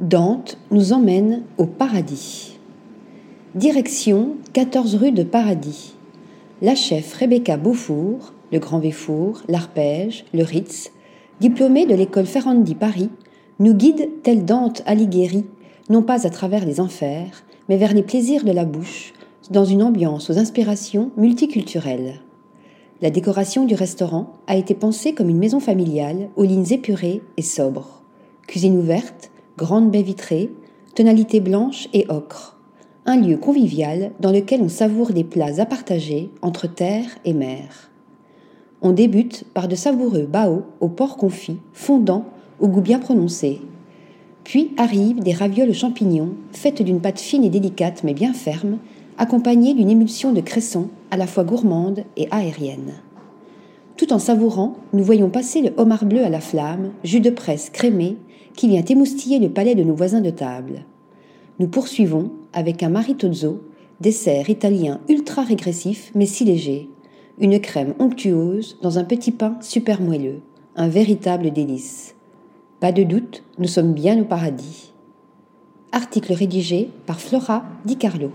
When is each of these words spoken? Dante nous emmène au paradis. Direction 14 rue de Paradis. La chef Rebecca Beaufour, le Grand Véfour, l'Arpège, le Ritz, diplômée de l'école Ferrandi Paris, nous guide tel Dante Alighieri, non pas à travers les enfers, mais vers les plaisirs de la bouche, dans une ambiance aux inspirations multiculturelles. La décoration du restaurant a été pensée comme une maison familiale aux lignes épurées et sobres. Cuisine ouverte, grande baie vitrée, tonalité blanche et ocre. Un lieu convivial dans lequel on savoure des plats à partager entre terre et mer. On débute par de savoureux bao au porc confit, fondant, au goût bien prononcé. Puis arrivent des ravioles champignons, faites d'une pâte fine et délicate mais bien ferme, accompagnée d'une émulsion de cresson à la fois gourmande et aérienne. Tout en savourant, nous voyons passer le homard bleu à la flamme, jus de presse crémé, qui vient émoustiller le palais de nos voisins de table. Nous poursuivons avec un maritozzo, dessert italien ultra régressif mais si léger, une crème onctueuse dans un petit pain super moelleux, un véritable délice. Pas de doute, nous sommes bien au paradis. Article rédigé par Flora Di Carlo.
Dante 0.00 0.56
nous 0.70 0.94
emmène 0.94 1.42
au 1.58 1.66
paradis. 1.66 2.58
Direction 3.54 4.36
14 4.54 4.94
rue 4.94 5.12
de 5.12 5.22
Paradis. 5.22 5.94
La 6.62 6.74
chef 6.74 7.12
Rebecca 7.12 7.58
Beaufour, 7.58 8.32
le 8.50 8.58
Grand 8.60 8.78
Véfour, 8.78 9.42
l'Arpège, 9.46 10.24
le 10.32 10.42
Ritz, 10.42 10.90
diplômée 11.40 11.84
de 11.84 11.94
l'école 11.94 12.24
Ferrandi 12.24 12.74
Paris, 12.74 13.10
nous 13.58 13.74
guide 13.74 14.08
tel 14.22 14.46
Dante 14.46 14.82
Alighieri, 14.86 15.44
non 15.90 16.00
pas 16.00 16.26
à 16.26 16.30
travers 16.30 16.64
les 16.64 16.80
enfers, 16.80 17.44
mais 17.68 17.76
vers 17.76 17.92
les 17.92 18.02
plaisirs 18.02 18.44
de 18.44 18.52
la 18.52 18.64
bouche, 18.64 19.12
dans 19.50 19.66
une 19.66 19.82
ambiance 19.82 20.30
aux 20.30 20.38
inspirations 20.38 21.10
multiculturelles. 21.18 22.22
La 23.02 23.10
décoration 23.10 23.66
du 23.66 23.74
restaurant 23.74 24.32
a 24.46 24.56
été 24.56 24.72
pensée 24.72 25.12
comme 25.12 25.28
une 25.28 25.36
maison 25.36 25.60
familiale 25.60 26.30
aux 26.36 26.44
lignes 26.44 26.72
épurées 26.72 27.20
et 27.36 27.42
sobres. 27.42 28.00
Cuisine 28.46 28.78
ouverte, 28.78 29.29
grande 29.60 29.90
baie 29.90 30.00
vitrée, 30.00 30.50
tonalité 30.94 31.38
blanche 31.38 31.86
et 31.92 32.06
ocre. 32.08 32.56
Un 33.04 33.20
lieu 33.20 33.36
convivial 33.36 34.12
dans 34.18 34.32
lequel 34.32 34.62
on 34.62 34.70
savoure 34.70 35.12
des 35.12 35.22
plats 35.22 35.60
à 35.60 35.66
partager 35.66 36.30
entre 36.40 36.66
terre 36.66 37.10
et 37.26 37.34
mer. 37.34 37.90
On 38.80 38.92
débute 38.92 39.44
par 39.52 39.68
de 39.68 39.74
savoureux 39.74 40.24
bao 40.24 40.62
au 40.80 40.88
porc 40.88 41.18
confit, 41.18 41.58
fondant, 41.74 42.24
au 42.58 42.68
goût 42.68 42.80
bien 42.80 42.98
prononcé. 42.98 43.60
Puis 44.44 44.72
arrivent 44.78 45.20
des 45.20 45.34
ravioles 45.34 45.74
champignons, 45.74 46.32
faites 46.52 46.80
d'une 46.80 47.02
pâte 47.02 47.20
fine 47.20 47.44
et 47.44 47.50
délicate 47.50 48.02
mais 48.02 48.14
bien 48.14 48.32
ferme, 48.32 48.78
accompagnée 49.18 49.74
d'une 49.74 49.90
émulsion 49.90 50.32
de 50.32 50.40
cresson 50.40 50.88
à 51.10 51.18
la 51.18 51.26
fois 51.26 51.44
gourmande 51.44 52.04
et 52.16 52.28
aérienne. 52.30 52.94
Tout 54.00 54.14
en 54.14 54.18
savourant, 54.18 54.76
nous 54.94 55.04
voyons 55.04 55.28
passer 55.28 55.60
le 55.60 55.74
homard 55.76 56.06
bleu 56.06 56.24
à 56.24 56.30
la 56.30 56.40
flamme, 56.40 56.92
jus 57.04 57.20
de 57.20 57.28
presse 57.28 57.68
crémé, 57.68 58.16
qui 58.54 58.66
vient 58.66 58.82
émoustiller 58.82 59.38
le 59.38 59.50
palais 59.50 59.74
de 59.74 59.82
nos 59.82 59.94
voisins 59.94 60.22
de 60.22 60.30
table. 60.30 60.86
Nous 61.58 61.68
poursuivons 61.68 62.30
avec 62.54 62.82
un 62.82 62.88
maritozzo, 62.88 63.60
dessert 64.00 64.48
italien 64.48 65.02
ultra 65.10 65.42
régressif 65.42 66.12
mais 66.14 66.24
si 66.24 66.46
léger, 66.46 66.88
une 67.38 67.60
crème 67.60 67.92
onctueuse 67.98 68.78
dans 68.80 68.98
un 68.98 69.04
petit 69.04 69.32
pain 69.32 69.58
super 69.60 70.00
moelleux, 70.00 70.40
un 70.76 70.88
véritable 70.88 71.50
délice. 71.50 72.14
Pas 72.80 72.92
de 72.92 73.02
doute, 73.02 73.42
nous 73.58 73.68
sommes 73.68 73.92
bien 73.92 74.18
au 74.18 74.24
paradis. 74.24 74.94
Article 75.92 76.32
rédigé 76.32 76.88
par 77.04 77.20
Flora 77.20 77.64
Di 77.84 77.96
Carlo. 77.96 78.30